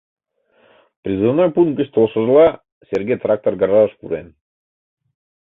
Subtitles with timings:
[1.03, 2.47] Призывной пункт гыч толшыжла,
[2.87, 4.27] Серге трактор гаражыш пурен.